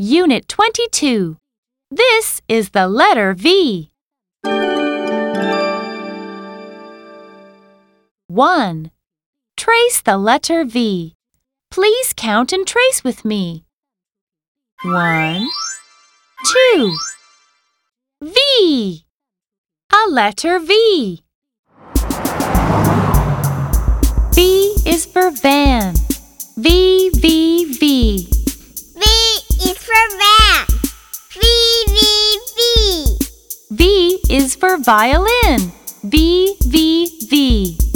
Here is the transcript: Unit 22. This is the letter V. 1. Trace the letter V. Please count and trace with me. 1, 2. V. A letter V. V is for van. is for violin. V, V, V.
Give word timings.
Unit 0.00 0.46
22. 0.46 1.38
This 1.90 2.40
is 2.46 2.70
the 2.70 2.86
letter 2.86 3.34
V. 3.34 3.90
1. 8.28 8.90
Trace 9.56 10.00
the 10.00 10.16
letter 10.16 10.64
V. 10.64 11.16
Please 11.72 12.12
count 12.16 12.52
and 12.52 12.64
trace 12.64 13.02
with 13.02 13.24
me. 13.24 13.64
1, 14.84 15.48
2. 16.76 16.96
V. 18.22 19.04
A 19.92 20.08
letter 20.08 20.60
V. 20.60 21.24
V 24.32 24.76
is 24.86 25.04
for 25.04 25.32
van. 25.32 25.96
is 34.38 34.54
for 34.54 34.78
violin. 34.78 35.72
V, 36.04 36.54
V, 36.64 37.10
V. 37.28 37.87